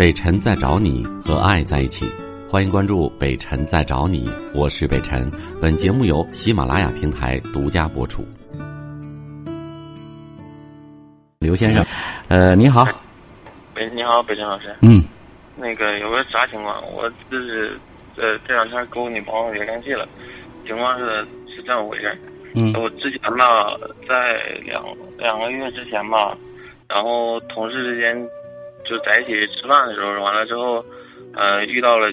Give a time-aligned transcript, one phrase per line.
[0.00, 2.06] 北辰在找你和爱在一起，
[2.48, 5.30] 欢迎关注北辰在找你，我是北辰。
[5.60, 8.24] 本节目由喜马拉雅平台独家播出。
[11.40, 11.84] 刘先生，
[12.28, 12.88] 呃，你好，
[13.76, 14.74] 喂，你好，北辰老师。
[14.80, 15.04] 嗯，
[15.54, 16.82] 那个有个啥情况？
[16.94, 17.78] 我就是
[18.16, 20.08] 呃这两天跟我女朋友也联系了，
[20.66, 21.04] 情况是
[21.54, 22.18] 是这么回事。
[22.54, 23.76] 嗯我之前吧，
[24.08, 24.82] 在两
[25.18, 26.34] 两个月之前吧，
[26.88, 28.16] 然后同事之间
[28.84, 30.84] 就在一起吃饭的时候，完了之后，
[31.34, 32.10] 呃，遇到了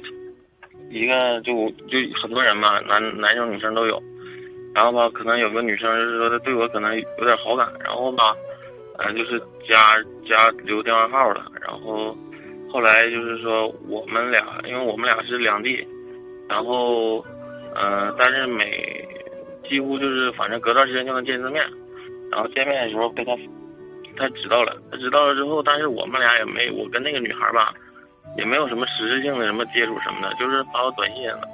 [0.89, 4.01] 一个就就很多人嘛，男男生女生都有，
[4.73, 8.35] 然后吧，可能有个女生就是说她对我可能有点好感，然后吧，
[8.97, 9.91] 呃，就是加
[10.27, 12.15] 加留电话号了，然后
[12.69, 15.85] 后来就是说我们俩，因为我们俩是两地，
[16.47, 17.19] 然后
[17.75, 19.07] 呃，但是每
[19.69, 21.63] 几乎就是反正隔段时间就能见一次面，
[22.31, 23.35] 然后见面的时候被他
[24.17, 27.73] 他知道了，他知道了之后，但是我们俩也没我跟那个女孩吧，
[28.37, 31.47] 也没有什么实质性的什么接触什么的，就是发个短信了。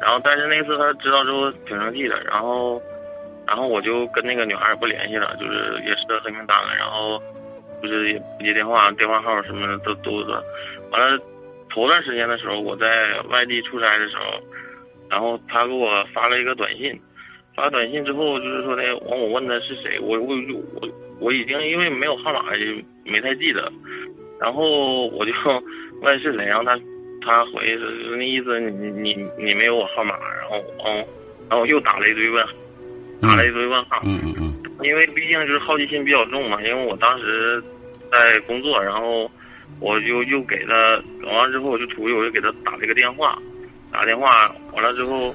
[0.00, 2.80] 然后但是那次他知道之后挺生气的，然后
[3.46, 7.20] 然后我就跟那个女孩也不联系了，就是也设黑名单了，然后
[7.82, 10.24] 就是也不接电话，电话号什么的都都。
[10.90, 11.20] 完了，
[11.74, 14.40] 头段时间的时候，我在外地出差的时候，
[15.10, 16.98] 然后他给我发了一个短信，
[17.58, 20.36] 发短信之后就是说的，完我问他是谁，我我
[20.80, 22.60] 我我已经因为没有号码就
[23.04, 23.70] 没太记得，
[24.40, 25.32] 然后我就
[26.02, 26.78] 问是谁，然后他
[27.20, 31.04] 他回是那意思你你你没有我号码，然后嗯，
[31.50, 32.46] 然后又打了一堆问，
[33.20, 34.54] 打了一堆问号，嗯嗯嗯，
[34.86, 37.60] 因为毕竟就是好奇心比较重嘛，因为我当时
[38.12, 39.28] 在工作，然后
[39.80, 43.36] 我就又给他完了之后我就出去，我就给他打了一个电话，
[43.92, 44.28] 打电话
[44.72, 45.34] 完了之后，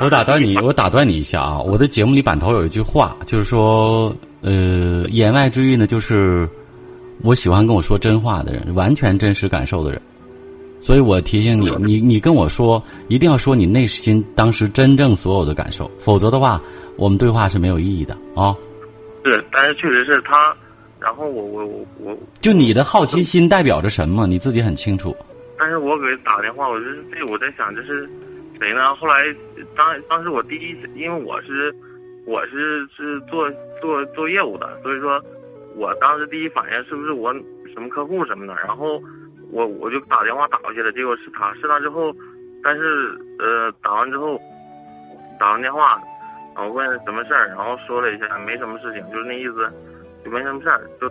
[0.00, 1.60] 我打断你，我打断你一下啊！
[1.60, 6.48] 我的节目里板头有一句话，就是说，呃，言外之意呢，就是
[7.22, 10.00] 我喜欢跟我说真话的人，完全真实感受的人。
[10.80, 16.58] 所以我提醒你，你你跟我说，一定要说你内心当时真正所有的感受，否则的话，
[16.96, 18.56] 我们对话是没有意义的啊。
[19.26, 20.56] 是，但是确实是他，
[20.98, 25.14] 然后我我我我，就你的好奇心代表着什么，你自己很清楚。
[25.58, 28.08] 但是我给打电话，我就是这我在想就是
[28.60, 28.94] 谁呢？
[28.94, 29.14] 后来
[29.74, 31.74] 当当时我第一，因为我是
[32.26, 33.50] 我是是做
[33.80, 35.20] 做做业务的，所以说
[35.74, 37.32] 我当时第一反应是不是我
[37.72, 39.02] 什么客户什么的，然后
[39.50, 42.14] 我我就打电话打过去了，结果是他是他之后，
[42.62, 44.38] 但是呃打完之后
[45.38, 45.98] 打完电话，
[46.56, 49.72] 我问什么事儿，然后说了一下没什么事情，就是那意思，
[50.22, 51.08] 就没什么事儿，就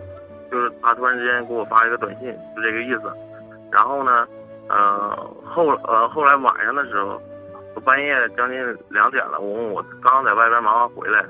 [0.50, 3.12] 就是他突然之间给我发一个短信，就这个意思。
[3.72, 4.24] 然后呢，
[4.68, 7.20] 呃后呃后来晚上的时候，
[7.74, 8.58] 我半夜将近
[8.90, 11.24] 两点了，我问我刚刚在外边忙完回来，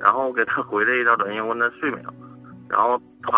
[0.00, 2.10] 然后给他回了一条短信，问他睡没有，
[2.68, 3.30] 然后他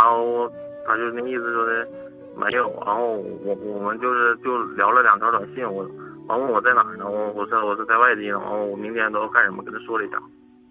[0.86, 1.86] 他就那意思说的
[2.36, 3.12] 没有，然后
[3.44, 5.88] 我我们就是就聊了两条短信，我
[6.26, 10.18] 完问我在哪儿呢，我我说我是在外地呢，然后我明天都要干什么，跟他说了一下，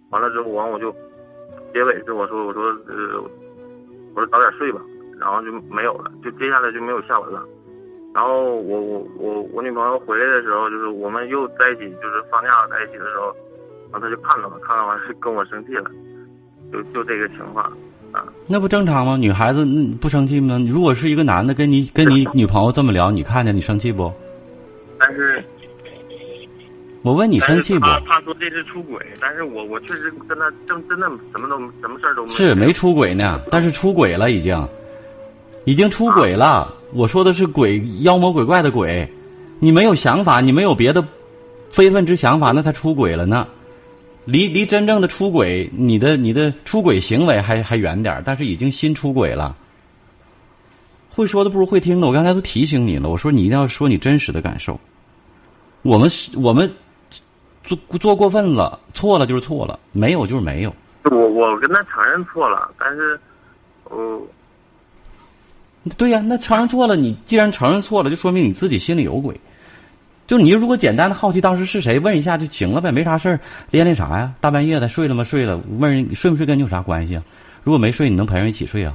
[0.10, 0.94] 完了之后完我就
[1.74, 3.22] 结尾是我说我说呃
[4.16, 4.82] 我说早点睡吧，
[5.20, 7.46] 然后就没有了，就接下来就没有下文了。
[8.18, 13.28] 然后我我我我女朋友回来的时候，就是我们又在一起，就是放假在一起的时候，
[13.92, 15.92] 然后她就看到了，看到完是跟我生气了，
[16.74, 17.64] 就就这个情况
[18.12, 18.26] 啊。
[18.48, 19.18] 那不正常吗？
[19.18, 20.58] 女孩子嗯不生气吗？
[20.68, 24.12] 如果是一个男的跟你跟你女朋友这么聊，你看见你生气不？
[24.98, 25.44] 但是
[27.04, 27.86] 我问你生气不？
[27.86, 34.58] 他他说这是出轨，但是我我确实跟他真真的什么都什么事儿都没有是没出轨呢，但是出轨了已经，
[35.68, 36.74] 已经出轨了。
[36.94, 39.06] 我说的是鬼妖魔鬼怪的鬼，
[39.60, 41.06] 你没有想法，你没有别的
[41.70, 43.46] 非分之想法，那才出轨了呢。
[44.24, 49.58] 离离真正的出轨，你的你的出轨行为还还远点儿但是已经新出轨了。
[51.10, 54.80] 会说的不如会听的，我刚才都提醒你了，我说你一定要说你真实的感受。
[55.82, 56.72] 我们是我们
[57.66, 60.74] 做做过分了，错了就是错了，没有就是没有。
[61.12, 63.20] 我我跟他承认错了，但是，
[63.86, 64.22] 呃，
[65.90, 69.40] 对呀，那承认错了，你既然承认错了，就说明你自己心里有鬼。
[70.26, 73.40] 就你如果简单的好奇当时是谁，问一下就行了呗，没啥事儿，
[73.72, 74.34] 连连啥呀？
[74.42, 75.24] 大半夜的睡了吗？
[75.24, 77.24] 睡了，问人睡没睡跟你有啥关系啊？
[77.64, 78.94] 如果没睡，你能陪人一起睡啊？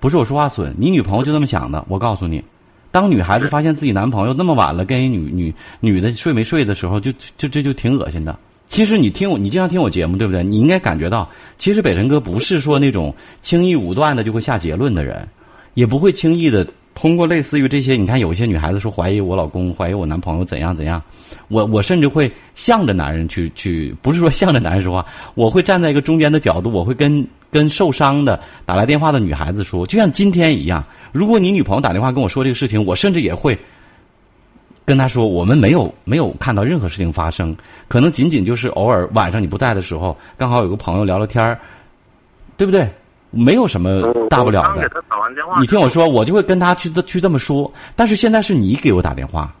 [0.00, 1.82] 不是我说话损，你女朋友就这么想的。
[1.88, 2.44] 我告诉你，
[2.90, 8.38] 当女孩子发现自己男朋友那么晚了跟一女女女的睡没睡的时候，就就这就挺恶心的。
[8.66, 10.44] 其实你听我，你经常听我节目，对不对？
[10.44, 11.26] 你应该感觉到，
[11.58, 15.26] 其实北辰哥不是说那种轻易武断的就会下结论的人，
[15.74, 21.02] 也不会轻易的通过类似于这些，你看有些女孩子说怀疑我老公，怀疑我男朋友怎样怎样，
[21.48, 33.58] 我我甚至会向着男人去去，不是说向着男人说话，我会站在一个中间的角度，我会跟跟受伤的打来电话的女孩子说，就像今天一样，如果你女朋友打电话跟我说这个事情，我甚至也会
[34.84, 37.56] 跟她说，我们没有没有看到任何事情发生，
[37.88, 41.58] 可能仅仅就是偶尔晚上你不在的时候，刚好有个朋友聊聊天儿，
[42.56, 42.88] 对不对？
[43.34, 44.88] 没有什么大不了的。
[45.60, 47.70] 你听我说，我就会跟他去去这么说。
[47.96, 49.54] 但是现在是你给我打电话，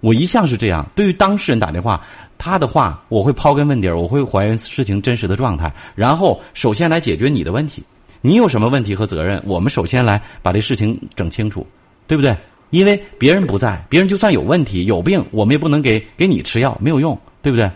[0.00, 0.86] 我一向是这样。
[0.94, 2.02] 对于当事人打电话，
[2.38, 7.84] 他的话我会刨根问底儿，我会还原事情真实的状态，然后首先来解决你的问题。
[8.22, 11.66] 你有什么问题和责任，我们首先来把这事情整清楚，
[12.06, 12.36] 对不对？
[12.70, 17.70] 因为别人不在，别人就算有问题有病，我们也不能给给你吃药，没有用，对不对？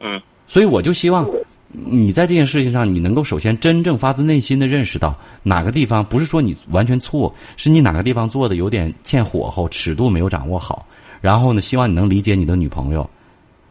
[0.00, 0.20] 嗯。
[0.46, 1.26] 所以我就希望。
[1.72, 10.86] 你在这件事情上，你能够首先真正发自内心的认识到哪个地方不是说你完全错，是你哪个地方做的有点欠火候，尺度没有掌握好。
[11.20, 13.08] 然后呢，希望你能理解你的女朋友，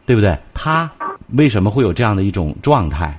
[0.04, 0.36] 对不对？
[0.52, 0.90] 她
[1.34, 3.16] 为什么会有这样的一种状态？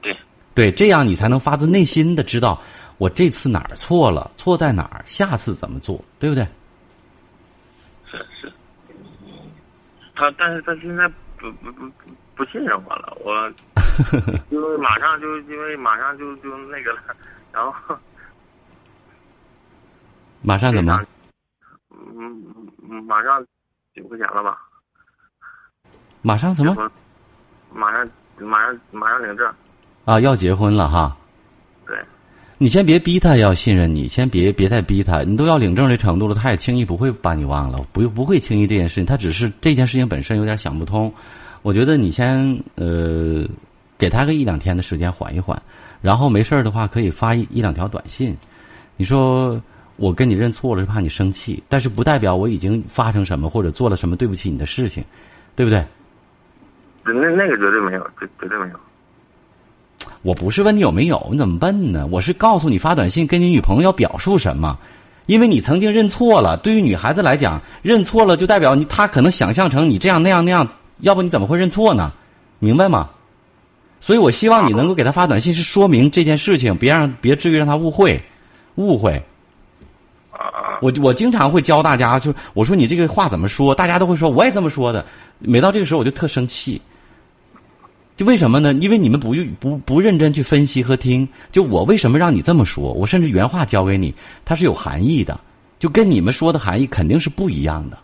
[0.00, 0.16] 对，
[0.54, 2.58] 对，这样你才能发自内心的知道
[2.96, 6.46] 我这次哪儿错了，错在哪儿，下次怎么做，对不对？
[8.10, 8.50] 是是，
[10.14, 12.14] 他但是他现在不不不不。
[12.36, 13.50] 不信任我了，我
[14.50, 17.00] 因为马上就因为马上就就那个了，
[17.50, 17.96] 然后
[20.42, 21.00] 马上怎么？
[21.90, 22.44] 嗯
[22.90, 23.42] 嗯，马上
[23.94, 24.58] 几块钱了吧？
[26.20, 26.90] 马上什么？
[27.72, 28.06] 马上
[28.38, 29.50] 马上马上领证。
[30.04, 31.16] 啊，要结婚了哈。
[31.86, 31.98] 对。
[32.58, 35.22] 你先别逼他要信任你，先别别太逼他。
[35.22, 39.04] 你都要领证这程度了，他也轻易不会把你忘了，不不会轻易这件事情。
[39.04, 41.12] 他只是这件事情本身有点想不通。
[41.60, 43.46] 我觉得你先呃，
[43.98, 45.60] 给他个一两天的时间缓一缓，
[46.00, 48.34] 然后没事儿的话可以发一一两条短信。
[48.96, 49.60] 你说
[49.96, 55.04] 我跟你认错了是怕你生气，但是不代表我已经发生什么或者做了什么对不起你的事情，
[55.54, 55.84] 对不对？
[57.04, 58.80] 那那个绝对没有，绝绝对没有。
[60.22, 62.06] 我不是问你有没有，你怎么问呢？
[62.10, 64.78] 我是告诉你发短信跟你女朋友要表述什么，
[65.26, 66.56] 因为你曾经认错了。
[66.58, 70.68] 对于女孩子来讲，认错了就代表你她可能想象成你这样那样那样。
[71.00, 72.12] 要不你怎么会认错呢？
[72.58, 73.10] 明白吗？
[74.00, 78.22] 所以我希望你能够给他发短信，是说明这件事情，别让别至于让他误会，
[78.76, 79.22] 误会。
[80.82, 85.04] 我我经常会教大家，就我说你这个话怎么说，大家都会说我也这么说的。
[85.38, 86.80] 每到这个时候我就特生气，
[88.16, 88.72] 就为什么呢？
[88.74, 91.28] 因为你们不不不认真去分析和听。
[91.52, 92.92] 就我为什么让你这么说？
[92.94, 95.38] 我甚至原话教给你，它是有含义的，
[95.78, 97.98] 就跟你们说的含义肯定是不一样的。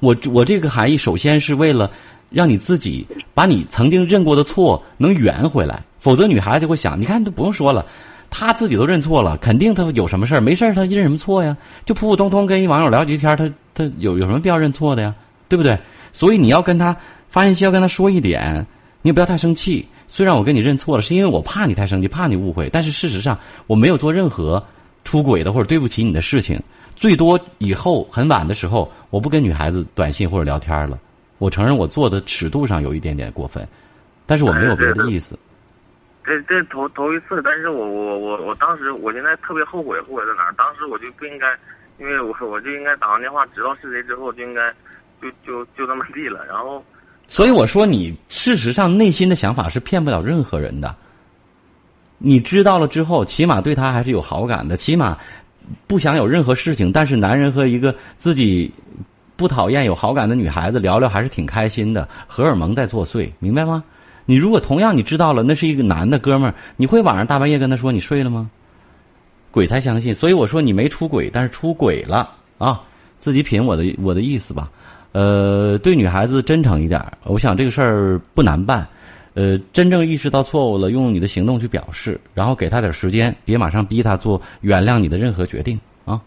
[0.00, 1.90] 我我这个含义，首先是为了
[2.28, 7.86] 让你自己把你曾经认过的错能圆回来，否则女孩子就会想，你看都不用说了，
[8.28, 11.56] 她自己都认错了，肯定她有什么事儿，没事儿她认什么错呀？
[11.86, 15.14] 就普普通通跟一网友聊几天，她她有有什么必要认错的呀？
[15.48, 15.78] 对不对？
[16.12, 16.94] 所以你要跟她
[17.28, 18.66] 发信息，要跟他说一点，
[19.02, 19.86] 你也不要太生气。
[20.08, 24.64] 虽然我跟你认错了，是因为我怕你太生气，怕你误会，但是事实上我没有做任何
[25.04, 26.60] 出轨的或者对不起你的事情。
[26.94, 30.98] 最多以后很晚的时候，我不跟女孩子短信或者聊天了。
[31.38, 33.66] 我承认我做的尺度上有一点点过分，
[34.24, 35.38] 但是我没有别的意思。
[36.24, 40.54] 这这头头一次，但是我我我我当时我现在特别后悔，后悔在哪儿？
[40.56, 41.46] 当时我就不应该，
[41.98, 44.72] 因为我我就应该打完电话知道是谁之后就应该
[45.20, 46.44] 就就就这么地了。
[46.46, 46.82] 然后，
[47.28, 50.94] 所以我说你事实上内心的想法是骗不了任何人的。
[52.18, 55.18] 你知道了之后，起码对他还是有好感的，起码。
[55.88, 58.70] 不想有任何事情，但是男人和一个自己
[59.34, 63.82] 不讨厌、有好感的女孩子聊聊还是挺开心的，荷尔蒙在作祟，明白吗？
[64.26, 68.48] 你如果同样你知道了，那是一个男的哥们儿，你会晚上大半夜跟他说你睡了吗？
[69.50, 72.80] 鬼才相信，所以我说你没出轨，但是出轨了啊！
[73.18, 74.70] 自己品我的我的意思吧，
[75.16, 78.86] 呃，对女孩子真诚一点，我想这个事儿不难办。
[79.32, 86.20] 呃，真正意识到错误了，用你的行动去表示，然后给他点时间，别马上逼他做原谅你的任何决定啊！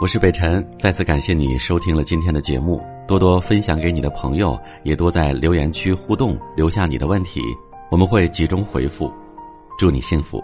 [0.00, 7.42] 我是北辰，再次感谢你收听了今天的节目，多多分享给你的朋友，也多在留言区互动，留下你的问题，
[7.90, 9.12] 我们会集中回复。
[9.78, 10.42] 祝你幸福。